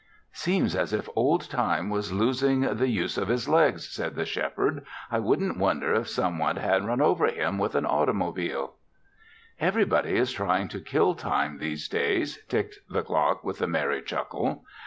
"Seems 0.33 0.75
as 0.75 0.93
if 0.93 1.07
old 1.15 1.47
Time 1.47 1.91
was 1.91 2.11
losing 2.11 2.61
the 2.61 2.87
use 2.87 3.19
of 3.19 3.27
his 3.27 3.47
legs," 3.47 3.87
said 3.87 4.15
the 4.15 4.25
Shepherd. 4.25 4.83
"I 5.11 5.19
wouldn't 5.19 5.59
wonder 5.59 5.93
if 5.93 6.09
some 6.09 6.39
one 6.39 6.55
had 6.55 6.83
run 6.87 7.01
over 7.01 7.27
him 7.27 7.59
with 7.59 7.75
an 7.75 7.85
automobile." 7.85 8.77
"Everybody 9.59 10.15
is 10.15 10.31
trying 10.31 10.69
to 10.69 10.79
kill 10.81 11.13
Time 11.13 11.59
these 11.59 11.87
days," 11.87 12.39
ticked 12.49 12.79
the 12.89 13.03
clock 13.03 13.43
with 13.43 13.61
a 13.61 13.67
merry 13.67 14.01
chuckle. 14.01 14.65